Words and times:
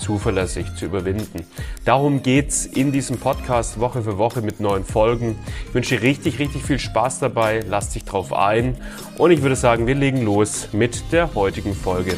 zuverlässig 0.00 0.74
zu 0.74 0.86
überwinden. 0.86 1.46
Darum 1.84 2.22
geht's 2.22 2.66
in 2.66 2.90
diesem 2.90 3.18
Podcast 3.18 3.78
Woche 3.78 4.02
für 4.02 4.18
Woche 4.18 4.42
mit 4.42 4.58
neuen 4.58 4.84
Folgen. 4.84 5.38
Ich 5.68 5.74
wünsche 5.74 5.96
dir 5.96 6.02
richtig, 6.02 6.38
richtig 6.38 6.62
viel 6.62 6.78
Spaß 6.78 7.20
dabei. 7.20 7.60
Lass 7.68 7.90
dich 7.90 8.04
drauf 8.04 8.32
ein. 8.32 8.76
Und 9.18 9.30
ich 9.30 9.42
würde 9.42 9.56
sagen, 9.56 9.86
wir 9.86 9.94
legen 9.94 10.22
los 10.22 10.68
mit 10.72 11.12
der 11.12 11.34
heutigen 11.34 11.74
Folge. 11.74 12.14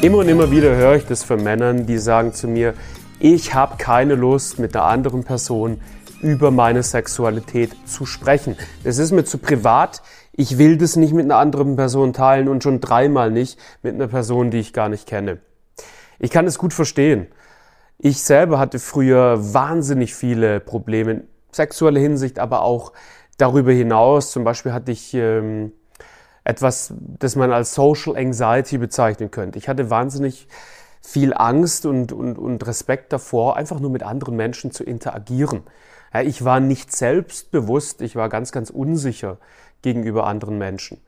Immer 0.00 0.18
und 0.18 0.28
immer 0.28 0.50
wieder 0.50 0.74
höre 0.74 0.96
ich 0.96 1.04
das 1.04 1.22
von 1.22 1.42
Männern, 1.42 1.86
die 1.86 1.98
sagen 1.98 2.32
zu 2.32 2.48
mir, 2.48 2.74
ich 3.20 3.54
habe 3.54 3.76
keine 3.76 4.14
Lust 4.14 4.58
mit 4.58 4.74
einer 4.74 4.86
anderen 4.86 5.22
Person 5.22 5.80
über 6.22 6.50
meine 6.50 6.82
Sexualität 6.82 7.70
zu 7.84 8.06
sprechen. 8.06 8.56
Es 8.84 8.98
ist 8.98 9.12
mir 9.12 9.24
zu 9.24 9.38
privat. 9.38 10.02
Ich 10.32 10.56
will 10.56 10.78
das 10.78 10.96
nicht 10.96 11.12
mit 11.12 11.26
einer 11.26 11.36
anderen 11.36 11.76
Person 11.76 12.12
teilen 12.12 12.48
und 12.48 12.62
schon 12.62 12.80
dreimal 12.80 13.30
nicht 13.30 13.58
mit 13.82 13.94
einer 13.94 14.08
Person, 14.08 14.50
die 14.50 14.58
ich 14.58 14.72
gar 14.72 14.88
nicht 14.88 15.06
kenne. 15.06 15.38
Ich 16.18 16.30
kann 16.30 16.46
es 16.46 16.58
gut 16.58 16.72
verstehen. 16.72 17.26
Ich 17.98 18.22
selber 18.22 18.58
hatte 18.58 18.78
früher 18.78 19.54
wahnsinnig 19.54 20.14
viele 20.14 20.58
Probleme 20.60 21.10
in 21.12 21.28
sexueller 21.52 22.00
Hinsicht, 22.00 22.38
aber 22.38 22.62
auch 22.62 22.92
darüber 23.36 23.72
hinaus. 23.72 24.32
Zum 24.32 24.42
Beispiel 24.42 24.72
hatte 24.72 24.90
ich 24.90 25.12
ähm, 25.14 25.72
etwas, 26.44 26.94
das 26.98 27.36
man 27.36 27.52
als 27.52 27.74
Social 27.74 28.16
Anxiety 28.16 28.78
bezeichnen 28.78 29.30
könnte. 29.30 29.58
Ich 29.58 29.68
hatte 29.68 29.90
wahnsinnig 29.90 30.48
viel 31.02 31.34
Angst 31.34 31.84
und, 31.84 32.12
und, 32.12 32.38
und 32.38 32.66
Respekt 32.66 33.12
davor, 33.12 33.56
einfach 33.56 33.80
nur 33.80 33.90
mit 33.90 34.02
anderen 34.02 34.36
Menschen 34.36 34.70
zu 34.70 34.84
interagieren. 34.84 35.62
Ja, 36.12 36.20
ich 36.20 36.44
war 36.44 36.60
nicht 36.60 36.94
selbstbewusst, 36.94 38.02
ich 38.02 38.16
war 38.16 38.28
ganz, 38.28 38.52
ganz 38.52 38.70
unsicher 38.70 39.38
gegenüber 39.82 40.26
anderen 40.26 40.58
Menschen. 40.58 40.98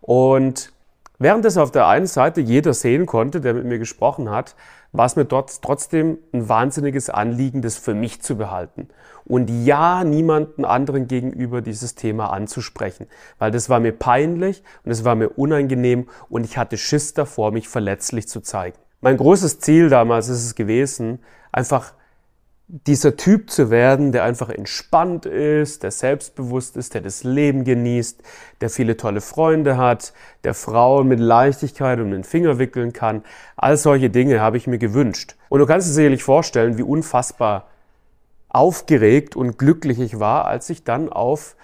Und 0.00 0.72
während 1.18 1.44
es 1.44 1.56
auf 1.56 1.70
der 1.70 1.86
einen 1.86 2.06
Seite 2.06 2.40
jeder 2.40 2.74
sehen 2.74 3.06
konnte, 3.06 3.40
der 3.40 3.54
mit 3.54 3.64
mir 3.64 3.78
gesprochen 3.78 4.30
hat, 4.30 4.54
war 4.92 5.06
es 5.06 5.16
mir 5.16 5.24
dort 5.24 5.62
trotzdem 5.62 6.18
ein 6.32 6.48
wahnsinniges 6.48 7.08
Anliegen, 7.08 7.62
das 7.62 7.78
für 7.78 7.94
mich 7.94 8.20
zu 8.20 8.36
behalten. 8.36 8.88
Und 9.24 9.48
ja, 9.64 10.04
niemanden 10.04 10.64
anderen 10.64 11.08
gegenüber 11.08 11.62
dieses 11.62 11.94
Thema 11.94 12.30
anzusprechen, 12.30 13.06
weil 13.38 13.50
das 13.50 13.70
war 13.70 13.80
mir 13.80 13.92
peinlich 13.92 14.62
und 14.84 14.90
es 14.90 15.04
war 15.04 15.14
mir 15.14 15.30
unangenehm 15.30 16.08
und 16.28 16.44
ich 16.44 16.58
hatte 16.58 16.76
Schiss 16.76 17.14
davor, 17.14 17.52
mich 17.52 17.68
verletzlich 17.68 18.28
zu 18.28 18.40
zeigen. 18.40 18.76
Mein 19.00 19.16
großes 19.16 19.60
Ziel 19.60 19.88
damals 19.88 20.28
ist 20.28 20.44
es 20.44 20.54
gewesen, 20.54 21.20
einfach 21.52 21.94
dieser 22.68 23.16
Typ 23.16 23.50
zu 23.50 23.70
werden, 23.70 24.12
der 24.12 24.24
einfach 24.24 24.48
entspannt 24.48 25.26
ist, 25.26 25.82
der 25.82 25.90
selbstbewusst 25.90 26.76
ist, 26.76 26.94
der 26.94 27.02
das 27.02 27.22
Leben 27.22 27.64
genießt, 27.64 28.22
der 28.60 28.70
viele 28.70 28.96
tolle 28.96 29.20
Freunde 29.20 29.76
hat, 29.76 30.14
der 30.44 30.54
Frauen 30.54 31.08
mit 31.08 31.20
Leichtigkeit 31.20 32.00
um 32.00 32.10
den 32.10 32.24
Finger 32.24 32.58
wickeln 32.58 32.94
kann. 32.94 33.24
All 33.56 33.76
solche 33.76 34.08
Dinge 34.08 34.40
habe 34.40 34.56
ich 34.56 34.66
mir 34.66 34.78
gewünscht. 34.78 35.36
Und 35.50 35.60
du 35.60 35.66
kannst 35.66 35.88
dir 35.88 35.92
sicherlich 35.92 36.24
vorstellen, 36.24 36.78
wie 36.78 36.82
unfassbar 36.82 37.68
aufgeregt 38.48 39.36
und 39.36 39.58
glücklich 39.58 39.98
ich 39.98 40.18
war, 40.18 40.46
als 40.46 40.70
ich 40.70 40.84
dann 40.84 41.10
auf 41.10 41.56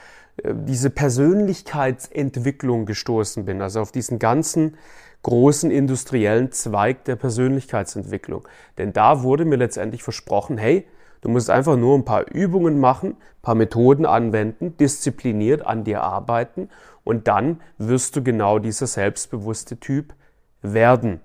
äh, 0.43 0.53
diese 0.55 0.91
Persönlichkeitsentwicklung 0.91 2.87
gestoßen 2.87 3.45
bin, 3.45 3.63
also 3.63 3.81
auf 3.81 3.93
diesen 3.93 4.19
ganzen 4.19 4.77
großen 5.23 5.71
industriellen 5.71 6.53
Zweig 6.53 7.05
der 7.05 7.17
Persönlichkeitsentwicklung. 7.17 8.47
Denn 8.79 8.93
da 8.93 9.23
wurde 9.23 9.45
mir 9.45 9.57
letztendlich 9.57 10.03
versprochen, 10.03 10.59
hey, 10.59 10.87
Du 11.21 11.29
musst 11.29 11.51
einfach 11.51 11.77
nur 11.77 11.97
ein 11.97 12.05
paar 12.05 12.31
Übungen 12.31 12.79
machen, 12.79 13.11
ein 13.11 13.43
paar 13.43 13.55
Methoden 13.55 14.07
anwenden, 14.07 14.77
diszipliniert 14.77 15.67
an 15.67 15.85
dir 15.85 16.03
arbeiten 16.03 16.69
und 17.05 17.27
dann 17.27 17.61
wirst 17.77 18.15
du 18.17 18.23
genau 18.23 18.59
dieser 18.59 18.87
selbstbewusste 18.87 19.79
Typ 19.79 20.15
werden. 20.63 21.21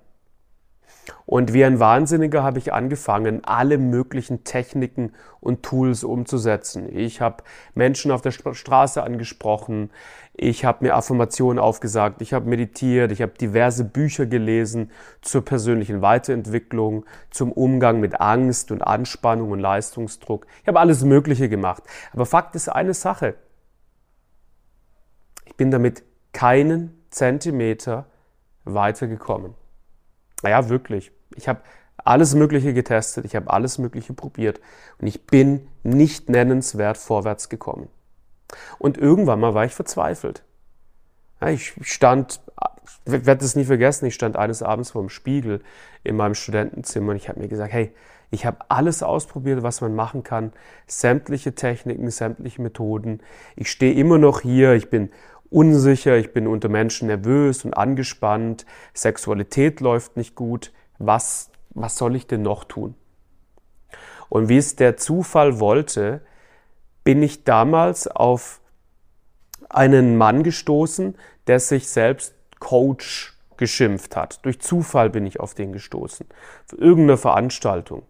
Und 1.26 1.54
wie 1.54 1.64
ein 1.66 1.80
Wahnsinniger 1.80 2.44
habe 2.44 2.60
ich 2.60 2.74
angefangen, 2.74 3.44
alle 3.44 3.78
möglichen 3.78 4.44
Techniken 4.44 5.14
und 5.40 5.64
Tools 5.64 6.04
umzusetzen. 6.04 6.88
Ich 6.96 7.22
habe 7.22 7.44
Menschen 7.76 8.12
auf 8.12 8.22
der 8.22 8.32
Straße 8.32 9.02
angesprochen, 9.02 9.90
ich 10.36 10.66
habe 10.66 10.86
mir 10.86 10.96
Affirmationen 10.96 11.60
aufgesagt, 11.60 12.22
ich 12.22 12.34
habe 12.34 12.50
meditiert, 12.50 13.12
ich 13.12 13.22
habe 13.22 13.34
diverse 13.34 13.84
Bücher 13.84 14.26
gelesen 14.26 14.92
zur 15.22 15.46
persönlichen 15.46 16.02
Weiterentwicklung, 16.02 17.06
zum 17.30 17.52
Umgang 17.52 18.00
mit 18.00 18.20
Angst 18.20 18.72
und 18.72 18.82
Anspannung 18.82 19.52
und 19.52 19.60
Leistungsdruck. 19.60 20.48
Ich 20.62 20.68
habe 20.68 20.80
alles 20.80 21.04
Mögliche 21.04 21.50
gemacht. 21.50 21.84
Aber 22.14 22.26
Fakt 22.26 22.56
ist 22.56 22.68
eine 22.68 22.94
Sache. 22.94 23.36
Ich 25.46 25.56
bin 25.56 25.70
damit 25.70 26.04
keinen 26.32 26.98
Zentimeter 27.12 28.08
weitergekommen. 28.66 29.54
Naja, 30.44 30.70
wirklich. 30.70 31.12
Ich 31.36 31.48
habe 31.48 31.62
alles 31.98 32.36
Mögliche 32.36 32.74
getestet, 32.74 33.26
ich 33.26 33.36
habe 33.36 33.50
alles 33.50 33.78
Mögliche 33.78 34.14
probiert 34.14 34.60
und 35.00 35.08
ich 35.08 35.26
bin 35.26 35.68
nicht 35.84 36.30
nennenswert 36.30 36.98
vorwärts 36.98 37.50
gekommen. 37.50 37.88
Und 38.78 38.98
irgendwann 38.98 39.40
mal 39.40 39.54
war 39.54 39.66
ich 39.66 39.74
verzweifelt. 39.74 40.44
Ja, 41.42 41.50
ich 41.50 41.74
stand, 41.82 42.42
werde 43.06 43.44
es 43.44 43.56
nie 43.56 43.64
vergessen, 43.64 44.06
ich 44.06 44.16
stand 44.16 44.36
eines 44.36 44.62
Abends 44.62 44.92
vor 44.92 45.02
dem 45.02 45.10
Spiegel 45.10 45.62
in 46.04 46.16
meinem 46.16 46.36
Studentenzimmer 46.36 47.12
und 47.12 47.18
ich 47.18 47.30
habe 47.30 47.40
mir 47.40 47.48
gesagt, 47.48 47.74
hey, 47.74 47.94
ich 48.32 48.46
habe 48.46 48.58
alles 48.70 49.04
ausprobiert, 49.04 49.62
was 49.62 49.82
man 49.82 49.94
machen 49.94 50.24
kann, 50.24 50.54
sämtliche 50.88 51.54
Techniken, 51.54 52.10
sämtliche 52.10 52.62
Methoden. 52.62 53.22
Ich 53.56 53.70
stehe 53.70 53.94
immer 53.94 54.18
noch 54.18 54.42
hier, 54.42 54.74
ich 54.74 54.90
bin 54.90 55.12
unsicher, 55.54 56.18
ich 56.18 56.34
bin 56.34 56.48
unter 56.48 56.70
Menschen 56.70 57.08
nervös 57.08 57.64
und 57.64 57.74
angespannt, 57.74 58.66
Sexualität 58.94 59.80
läuft 59.80 60.18
nicht 60.18 60.36
gut. 60.36 60.72
Was, 60.98 61.52
was 61.70 61.98
soll 61.98 62.16
ich 62.16 62.28
denn 62.28 62.42
noch 62.42 62.64
tun? 62.64 62.96
Und 64.30 64.50
wie 64.50 64.58
es 64.58 64.76
der 64.76 64.98
Zufall 64.98 65.60
wollte, 65.60 66.22
bin 67.04 67.22
ich 67.22 67.44
damals 67.44 68.08
auf 68.08 68.62
einen 69.70 70.18
Mann 70.18 70.44
gestoßen, 70.44 71.16
der 71.48 71.60
sich 71.60 71.88
selbst 71.88 72.34
Coach 72.60 73.34
geschimpft 73.58 74.16
hat. 74.16 74.44
Durch 74.46 74.60
Zufall 74.60 75.10
bin 75.10 75.26
ich 75.26 75.40
auf 75.40 75.54
den 75.54 75.72
gestoßen. 75.72 76.26
Für 76.66 76.76
irgendeine 76.78 77.18
Veranstaltung. 77.18 78.04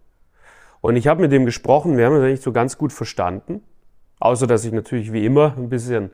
Und 0.82 0.96
ich 0.96 1.08
habe 1.08 1.22
mit 1.22 1.32
dem 1.32 1.46
gesprochen, 1.46 1.98
wir 1.98 2.06
haben 2.06 2.16
uns 2.16 2.24
eigentlich 2.24 2.42
so 2.42 2.52
ganz 2.52 2.78
gut 2.78 2.94
verstanden. 2.94 3.64
Außer 4.20 4.48
dass 4.48 4.64
ich 4.64 4.72
natürlich 4.72 5.12
wie 5.12 5.26
immer 5.26 5.56
ein 5.58 5.70
bisschen 5.70 6.12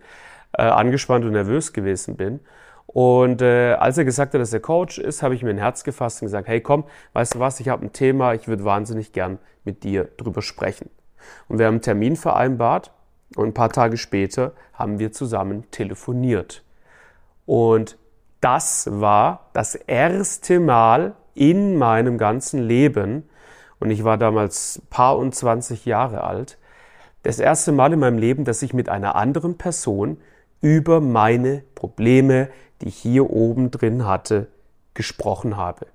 äh, 0.59 0.63
angespannt 0.63 1.23
und 1.23 1.31
nervös 1.31 1.71
gewesen 1.71 2.17
bin. 2.17 2.41
Und 2.85 3.41
äh, 3.41 3.73
als 3.73 3.97
er 3.97 4.03
gesagt 4.03 4.33
hat, 4.33 4.41
dass 4.41 4.51
er 4.51 4.59
Coach 4.59 4.97
ist, 4.97 5.23
habe 5.23 5.35
ich 5.35 5.43
mir 5.43 5.51
ein 5.51 5.57
Herz 5.57 5.83
gefasst 5.83 6.21
und 6.21 6.25
gesagt, 6.25 6.47
hey 6.47 6.59
komm, 6.59 6.83
weißt 7.13 7.35
du 7.35 7.39
was, 7.39 7.59
ich 7.59 7.69
habe 7.69 7.85
ein 7.85 7.93
Thema, 7.93 8.33
ich 8.33 8.47
würde 8.47 8.65
wahnsinnig 8.65 9.13
gern 9.13 9.37
mit 9.63 9.83
dir 9.83 10.09
drüber 10.17 10.41
sprechen. 10.41 10.89
Und 11.47 11.59
wir 11.59 11.67
haben 11.67 11.75
einen 11.75 11.81
Termin 11.81 12.15
vereinbart 12.15 12.91
und 13.35 13.47
ein 13.47 13.53
paar 13.53 13.69
Tage 13.69 13.97
später 13.97 14.53
haben 14.73 14.99
wir 14.99 15.11
zusammen 15.11 15.69
telefoniert. 15.71 16.63
Und 17.45 17.97
das 18.41 18.89
war 18.91 19.49
das 19.53 19.75
erste 19.75 20.59
Mal 20.59 21.13
in 21.35 21.77
meinem 21.77 22.17
ganzen 22.17 22.59
Leben, 22.61 23.29
und 23.79 23.91
ich 23.91 24.03
war 24.03 24.17
damals 24.17 24.81
paar 24.89 25.17
und 25.17 25.35
zwanzig 25.35 25.85
Jahre 25.85 26.23
alt, 26.23 26.57
das 27.23 27.39
erste 27.39 27.71
Mal 27.71 27.93
in 27.93 27.99
meinem 27.99 28.17
Leben, 28.17 28.45
dass 28.45 28.61
ich 28.61 28.73
mit 28.73 28.89
einer 28.89 29.15
anderen 29.15 29.57
Person 29.57 30.17
über 30.61 31.01
meine 31.01 31.63
Probleme, 31.75 32.49
die 32.81 32.89
ich 32.89 32.97
hier 32.97 33.29
oben 33.29 33.71
drin 33.71 34.05
hatte, 34.05 34.47
gesprochen 34.93 35.57
habe. 35.57 35.87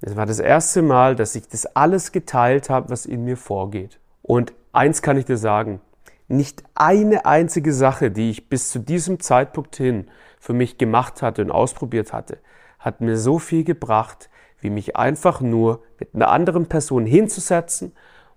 Es 0.00 0.16
war 0.16 0.26
das 0.26 0.40
erste 0.40 0.82
Mal, 0.82 1.14
dass 1.14 1.34
ich 1.36 1.48
das 1.48 1.64
alles 1.76 2.10
geteilt 2.10 2.70
habe, 2.70 2.90
was 2.90 3.06
in 3.06 3.24
mir 3.24 3.36
vorgeht. 3.36 4.00
Und 4.22 4.52
eins 4.72 5.00
kann 5.00 5.16
ich 5.16 5.24
dir 5.24 5.36
sagen, 5.36 5.80
nicht 6.28 6.64
eine 6.74 7.26
einzige 7.26 7.72
Sache, 7.72 8.10
die 8.10 8.30
ich 8.30 8.48
bis 8.48 8.70
zu 8.70 8.78
diesem 8.78 9.20
Zeitpunkt 9.20 9.76
hin 9.76 10.08
für 10.40 10.54
mich 10.54 10.78
gemacht 10.78 11.22
hatte 11.22 11.42
und 11.42 11.52
ausprobiert 11.52 12.12
hatte, 12.12 12.38
hat 12.78 13.00
mir 13.00 13.16
so 13.16 13.38
viel 13.38 13.62
gebracht, 13.62 14.28
wie 14.60 14.70
mich 14.70 14.96
einfach 14.96 15.40
nur 15.40 15.82
mit 16.00 16.14
einer 16.14 16.30
anderen 16.30 16.66
Person 16.66 17.06
hinzusetzen 17.06 17.92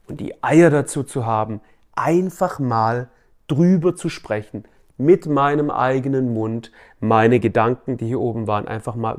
und 0.07 0.19
die 0.19 0.43
Eier 0.43 0.69
dazu 0.69 1.03
zu 1.03 1.25
haben, 1.25 1.61
einfach 1.95 2.59
mal 2.59 3.09
drüber 3.47 3.95
zu 3.95 4.09
sprechen, 4.09 4.65
mit 4.97 5.25
meinem 5.25 5.69
eigenen 5.69 6.33
Mund, 6.33 6.71
meine 6.99 7.39
Gedanken, 7.39 7.97
die 7.97 8.07
hier 8.07 8.19
oben 8.19 8.47
waren, 8.47 8.67
einfach 8.67 8.95
mal 8.95 9.17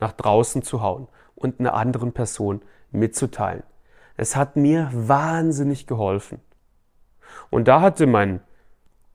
nach 0.00 0.12
draußen 0.12 0.62
zu 0.62 0.82
hauen 0.82 1.08
und 1.34 1.60
einer 1.60 1.74
anderen 1.74 2.12
Person 2.12 2.62
mitzuteilen. 2.90 3.62
Es 4.16 4.36
hat 4.36 4.56
mir 4.56 4.90
wahnsinnig 4.92 5.86
geholfen. 5.86 6.40
Und 7.50 7.68
da 7.68 7.80
hatte 7.80 8.06
mein 8.06 8.40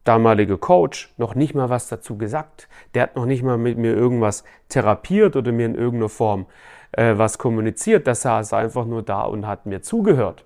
damaliger 0.04 0.58
Coach 0.58 1.14
noch 1.18 1.36
nicht 1.36 1.54
mal 1.54 1.70
was 1.70 1.88
dazu 1.90 2.18
gesagt. 2.18 2.70
Der 2.94 3.04
hat 3.04 3.16
noch 3.16 3.26
nicht 3.26 3.44
mal 3.44 3.58
mit 3.58 3.78
mir 3.78 3.94
irgendwas 3.94 4.44
therapiert 4.70 5.36
oder 5.36 5.52
mir 5.52 5.66
in 5.66 5.76
irgendeiner 5.76 6.10
Form 6.10 6.46
äh, 6.94 7.18
was 7.18 7.38
kommuniziert. 7.38 8.08
Der 8.08 8.16
saß 8.16 8.54
einfach 8.54 8.86
nur 8.86 9.04
da 9.04 9.24
und 9.24 9.46
hat 9.46 9.66
mir 9.66 9.82
zugehört. 9.82 10.46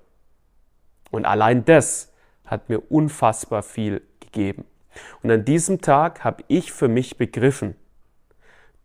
Und 1.12 1.25
allein 1.25 1.63
das 1.65 2.12
hat 2.45 2.69
mir 2.69 2.79
unfassbar 2.91 3.62
viel 3.62 4.01
gegeben. 4.19 4.65
Und 5.23 5.31
an 5.31 5.45
diesem 5.45 5.81
Tag 5.81 6.23
habe 6.23 6.43
ich 6.47 6.71
für 6.71 6.88
mich 6.88 7.17
begriffen, 7.17 7.75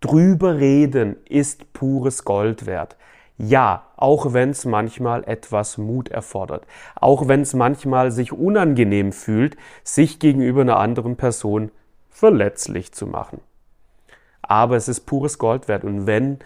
drüber 0.01 0.59
reden 0.59 1.17
ist 1.29 1.73
pures 1.73 2.25
Gold 2.25 2.67
wert. 2.67 2.97
Ja, 3.39 3.87
auch 3.97 4.33
wenn 4.33 4.51
es 4.51 4.65
manchmal 4.65 5.25
etwas 5.25 5.77
Mut 5.77 6.09
erfordert, 6.09 6.67
auch 6.95 7.29
wenn 7.29 7.43
es 7.43 7.53
manchmal 7.53 8.11
sich 8.11 8.33
unangenehm 8.33 9.13
fühlt, 9.13 9.57
sich 9.85 10.19
gegenüber 10.19 10.63
einer 10.63 10.79
anderen 10.79 11.17
Person 11.17 11.71
verletzlich 12.09 12.93
zu 12.93 13.07
machen. 13.07 13.41
Aber 14.41 14.77
es 14.77 14.89
ist 14.89 15.01
pures 15.01 15.39
Gold 15.39 15.69
wert 15.69 15.85
und 15.85 16.07
wenn 16.07 16.39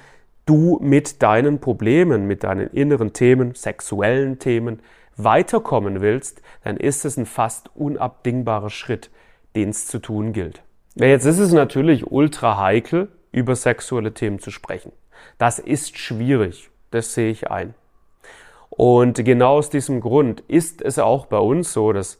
du 0.46 0.78
mit 0.82 1.22
deinen 1.22 1.60
Problemen, 1.60 2.26
mit 2.26 2.42
deinen 2.42 2.68
inneren 2.70 3.12
Themen, 3.12 3.54
sexuellen 3.54 4.40
Themen 4.40 4.80
weiterkommen 5.16 6.00
willst, 6.00 6.42
dann 6.64 6.76
ist 6.76 7.04
es 7.04 7.16
ein 7.16 7.26
fast 7.26 7.70
unabdingbarer 7.76 8.70
Schritt, 8.70 9.10
den 9.54 9.70
es 9.70 9.86
zu 9.86 9.98
tun 9.98 10.32
gilt. 10.32 10.62
Jetzt 10.94 11.24
ist 11.24 11.38
es 11.38 11.52
natürlich 11.52 12.10
ultra 12.10 12.58
heikel, 12.58 13.08
über 13.32 13.54
sexuelle 13.54 14.12
Themen 14.12 14.40
zu 14.40 14.50
sprechen. 14.50 14.92
Das 15.38 15.58
ist 15.58 15.98
schwierig. 15.98 16.70
Das 16.90 17.14
sehe 17.14 17.30
ich 17.30 17.50
ein. 17.50 17.74
Und 18.70 19.24
genau 19.24 19.58
aus 19.58 19.70
diesem 19.70 20.00
Grund 20.00 20.40
ist 20.40 20.82
es 20.82 20.98
auch 20.98 21.26
bei 21.26 21.38
uns 21.38 21.72
so, 21.72 21.92
dass 21.92 22.18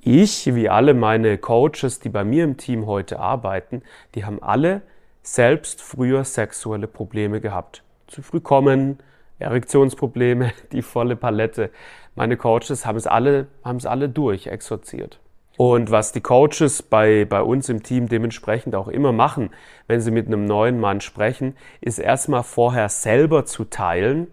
ich, 0.00 0.54
wie 0.54 0.68
alle 0.68 0.94
meine 0.94 1.38
Coaches, 1.38 2.00
die 2.00 2.10
bei 2.10 2.24
mir 2.24 2.44
im 2.44 2.56
Team 2.56 2.86
heute 2.86 3.18
arbeiten, 3.18 3.82
die 4.14 4.24
haben 4.24 4.42
alle 4.42 4.82
selbst 5.22 5.80
früher 5.80 6.24
sexuelle 6.24 6.86
Probleme 6.86 7.40
gehabt. 7.40 7.82
Zu 8.06 8.22
früh 8.22 8.40
kommen, 8.40 8.98
Erektionsprobleme, 9.38 10.52
die 10.72 10.82
volle 10.82 11.16
Palette. 11.16 11.70
Meine 12.14 12.36
Coaches 12.36 12.84
haben 12.84 12.96
es 12.96 13.06
alle, 13.06 13.48
haben 13.64 13.78
es 13.78 13.86
alle 13.86 14.08
durch, 14.08 14.46
exorziert. 14.46 15.18
Und 15.56 15.90
was 15.90 16.10
die 16.10 16.20
Coaches 16.20 16.82
bei, 16.82 17.24
bei 17.24 17.40
uns 17.40 17.68
im 17.68 17.82
Team 17.82 18.08
dementsprechend 18.08 18.74
auch 18.74 18.88
immer 18.88 19.12
machen, 19.12 19.50
wenn 19.86 20.00
sie 20.00 20.10
mit 20.10 20.26
einem 20.26 20.46
neuen 20.46 20.80
Mann 20.80 21.00
sprechen, 21.00 21.56
ist 21.80 21.98
erstmal 21.98 22.42
vorher 22.42 22.88
selber 22.88 23.44
zu 23.44 23.64
teilen, 23.64 24.26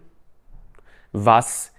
was 1.12 1.74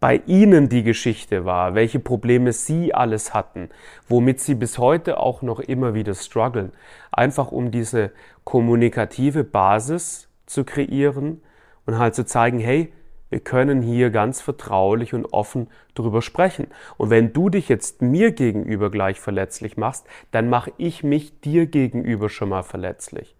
bei 0.00 0.22
ihnen 0.26 0.68
die 0.68 0.82
Geschichte 0.82 1.44
war, 1.44 1.74
welche 1.74 1.98
Probleme 1.98 2.52
sie 2.52 2.94
alles 2.94 3.34
hatten, 3.34 3.70
womit 4.08 4.40
sie 4.40 4.54
bis 4.54 4.78
heute 4.78 5.18
auch 5.18 5.42
noch 5.42 5.60
immer 5.60 5.94
wieder 5.94 6.14
strugglen. 6.14 6.72
Einfach 7.10 7.50
um 7.50 7.70
diese 7.70 8.12
kommunikative 8.44 9.42
Basis 9.42 10.28
zu 10.46 10.64
kreieren 10.64 11.42
und 11.86 11.98
halt 11.98 12.14
zu 12.14 12.24
zeigen, 12.24 12.60
hey, 12.60 12.92
wir 13.28 13.40
können 13.40 13.82
hier 13.82 14.10
ganz 14.10 14.40
vertraulich 14.40 15.14
und 15.14 15.26
offen 15.26 15.68
drüber 15.94 16.22
sprechen. 16.22 16.68
Und 16.96 17.10
wenn 17.10 17.32
du 17.32 17.48
dich 17.48 17.68
jetzt 17.68 18.02
mir 18.02 18.32
gegenüber 18.32 18.90
gleich 18.90 19.20
verletzlich 19.20 19.76
machst, 19.76 20.06
dann 20.30 20.48
mache 20.48 20.72
ich 20.76 21.02
mich 21.02 21.40
dir 21.40 21.66
gegenüber 21.66 22.28
schon 22.28 22.50
mal 22.50 22.62
verletzlich. 22.62 23.34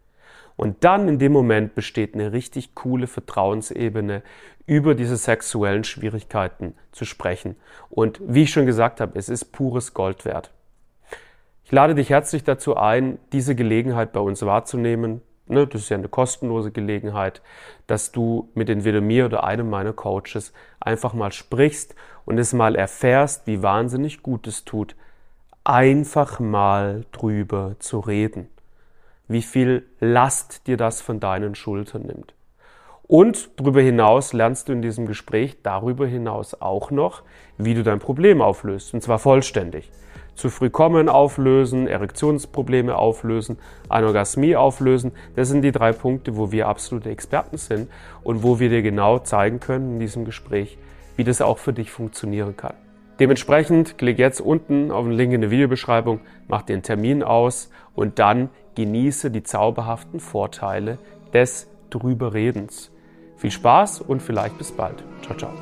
Und 0.57 0.85
dann 0.85 1.07
in 1.07 1.19
dem 1.19 1.33
Moment 1.33 1.75
besteht 1.75 2.15
eine 2.15 2.33
richtig 2.33 2.75
coole 2.75 3.07
Vertrauensebene, 3.07 4.23
über 4.67 4.97
diese 4.97 5.17
sexuellen 5.17 5.85
Schwierigkeiten 5.85 6.75
zu 6.91 7.05
sprechen. 7.05 7.57
Und 7.89 8.21
wie 8.27 8.43
ich 8.43 8.51
schon 8.51 8.67
gesagt 8.67 9.01
habe, 9.01 9.17
es 9.17 9.29
ist 9.29 9.53
pures 9.53 9.95
Gold 9.95 10.25
wert. 10.25 10.51
Ich 11.65 11.73
lade 11.73 11.95
dich 11.95 12.11
herzlich 12.11 12.43
dazu 12.45 12.77
ein, 12.77 13.19
diese 13.33 13.55
Gelegenheit 13.55 14.13
bei 14.13 14.21
uns 14.21 14.43
wahrzunehmen, 14.43 15.21
ne, 15.49 15.67
das 15.67 15.83
ist 15.83 15.89
ja 15.89 15.97
eine 15.97 16.09
kostenlose 16.09 16.71
Gelegenheit, 16.71 17.43
dass 17.87 18.13
du 18.13 18.49
mit 18.55 18.69
entweder 18.71 19.01
mir 19.01 19.27
oder 19.27 19.45
einem 19.45 19.71
meiner 19.71 19.93
Coaches 19.93 20.53
einfach 20.81 21.15
mal 21.15 21.33
sprichst 21.33 21.95
und 22.25 22.39
es 22.39 22.53
mal 22.53 22.75
erfährst, 22.75 23.47
wie 23.47 23.63
wahnsinnig 23.63 24.23
gut 24.23 24.47
es 24.47 24.65
tut, 24.65 24.97
einfach 25.65 26.39
mal 26.39 27.05
drüber 27.13 27.77
zu 27.79 28.01
reden. 28.01 28.49
Wie 29.29 29.43
viel 29.43 29.87
Last 29.99 30.67
dir 30.67 30.77
das 30.77 31.01
von 31.01 31.19
deinen 31.19 31.55
Schultern 31.55 32.03
nimmt. 32.03 32.36
Und 33.09 33.51
darüber 33.57 33.81
hinaus 33.81 34.33
lernst 34.33 34.69
du 34.69 34.73
in 34.73 34.83
diesem 34.83 35.07
Gespräch 35.07 35.59
darüber 35.63 36.07
hinaus 36.07 36.61
auch 36.61 36.91
noch, 36.91 37.23
wie 37.57 37.75
du 37.75 37.83
dein 37.83 38.01
Problem 38.01 38.41
auflöst, 38.43 38.95
und 38.95 39.03
zwar 39.03 39.19
vollständig 39.19 39.91
zu 40.37 40.51
früh 40.51 40.71
kommen 40.71 41.09
auflösen, 41.09 41.89
Erektionsprobleme 41.89 42.97
auflösen, 42.97 43.59
Anorgasmie 43.89 44.55
auflösen. 44.55 45.13
Das 45.35 45.49
sind 45.49 45.63
die 45.63 45.73
drei 45.73 45.93
Punkte, 45.93 46.37
wo 46.37 46.53
wir 46.53 46.69
absolute 46.69 47.11
Experten 47.11 47.57
sind 47.57 47.91
und 48.23 48.43
wo 48.43 48.61
wir 48.61 48.69
dir 48.69 48.83
genau 48.83 49.19
zeigen 49.19 49.61
können 49.61 49.95
in 49.95 50.01
diesem 50.01 50.25
Gespräch, 50.25 50.79
wie 51.17 51.25
das 51.25 51.41
auch 51.41 51.59
für 51.59 51.73
dich 51.73 51.91
funktionieren 51.91 52.57
kann. 52.57 52.75
Dementsprechend 53.19 53.97
klick 53.97 54.19
jetzt 54.19 54.43
unten 54.43 54.91
auf 54.91 55.07
den 55.07 55.15
Link 55.15 55.33
in 55.33 55.41
der 55.41 55.51
Videobeschreibung, 55.51 56.21
mach 56.49 56.63
den 56.63 56.83
Termin 56.83 57.23
aus 57.23 57.71
und 57.95 58.19
dann 58.19 58.51
genieße 58.75 59.31
die 59.31 59.43
zauberhaften 59.43 60.21
Vorteile 60.21 60.99
des 61.33 61.67
Drüberredens. 61.89 62.93
Viel 63.37 63.51
Spaß 63.51 64.01
und 64.03 64.23
vielleicht 64.23 64.59
bis 64.59 64.73
bald. 64.73 65.05
Ciao, 65.23 65.37
ciao. 65.37 65.53